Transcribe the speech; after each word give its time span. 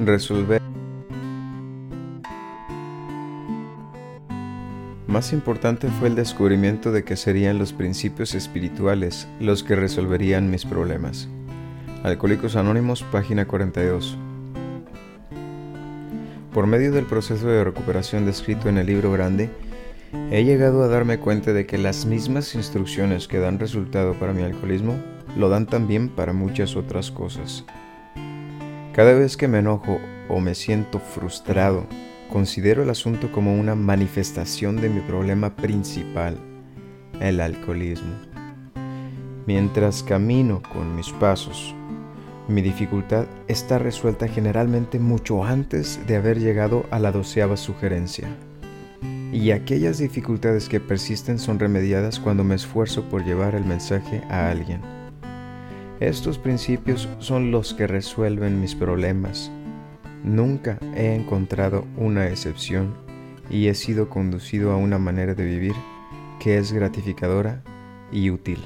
Resolver. 0.00 0.60
Más 5.06 5.32
importante 5.32 5.86
fue 5.88 6.08
el 6.08 6.16
descubrimiento 6.16 6.90
de 6.90 7.04
que 7.04 7.14
serían 7.14 7.58
los 7.58 7.72
principios 7.72 8.34
espirituales 8.34 9.28
los 9.38 9.62
que 9.62 9.76
resolverían 9.76 10.50
mis 10.50 10.64
problemas. 10.64 11.28
Alcohólicos 12.02 12.56
Anónimos, 12.56 13.04
página 13.04 13.46
42. 13.46 14.18
Por 16.52 16.66
medio 16.66 16.90
del 16.90 17.06
proceso 17.06 17.46
de 17.46 17.62
recuperación 17.62 18.26
descrito 18.26 18.68
en 18.68 18.78
el 18.78 18.88
libro 18.88 19.12
grande, 19.12 19.48
he 20.32 20.42
llegado 20.42 20.82
a 20.82 20.88
darme 20.88 21.18
cuenta 21.18 21.52
de 21.52 21.66
que 21.66 21.78
las 21.78 22.04
mismas 22.04 22.56
instrucciones 22.56 23.28
que 23.28 23.38
dan 23.38 23.60
resultado 23.60 24.14
para 24.14 24.32
mi 24.32 24.42
alcoholismo 24.42 24.96
lo 25.36 25.48
dan 25.48 25.66
también 25.66 26.08
para 26.08 26.32
muchas 26.32 26.74
otras 26.74 27.12
cosas. 27.12 27.64
Cada 28.94 29.12
vez 29.12 29.36
que 29.36 29.48
me 29.48 29.58
enojo 29.58 29.98
o 30.28 30.38
me 30.38 30.54
siento 30.54 31.00
frustrado, 31.00 31.84
considero 32.30 32.84
el 32.84 32.90
asunto 32.90 33.32
como 33.32 33.52
una 33.58 33.74
manifestación 33.74 34.76
de 34.76 34.88
mi 34.88 35.00
problema 35.00 35.56
principal, 35.56 36.38
el 37.18 37.40
alcoholismo. 37.40 38.14
Mientras 39.46 40.04
camino 40.04 40.62
con 40.72 40.94
mis 40.94 41.10
pasos, 41.10 41.74
mi 42.46 42.62
dificultad 42.62 43.26
está 43.48 43.80
resuelta 43.80 44.28
generalmente 44.28 45.00
mucho 45.00 45.42
antes 45.42 45.98
de 46.06 46.14
haber 46.14 46.38
llegado 46.38 46.86
a 46.92 47.00
la 47.00 47.10
doceava 47.10 47.56
sugerencia. 47.56 48.28
Y 49.32 49.50
aquellas 49.50 49.98
dificultades 49.98 50.68
que 50.68 50.78
persisten 50.78 51.40
son 51.40 51.58
remediadas 51.58 52.20
cuando 52.20 52.44
me 52.44 52.54
esfuerzo 52.54 53.02
por 53.08 53.24
llevar 53.24 53.56
el 53.56 53.64
mensaje 53.64 54.22
a 54.30 54.52
alguien. 54.52 55.03
Estos 56.00 56.38
principios 56.38 57.08
son 57.20 57.52
los 57.52 57.72
que 57.72 57.86
resuelven 57.86 58.60
mis 58.60 58.74
problemas. 58.74 59.50
Nunca 60.24 60.78
he 60.96 61.14
encontrado 61.14 61.84
una 61.96 62.28
excepción 62.28 62.94
y 63.48 63.68
he 63.68 63.74
sido 63.74 64.08
conducido 64.08 64.72
a 64.72 64.76
una 64.76 64.98
manera 64.98 65.34
de 65.34 65.44
vivir 65.44 65.74
que 66.40 66.58
es 66.58 66.72
gratificadora 66.72 67.62
y 68.10 68.30
útil. 68.30 68.58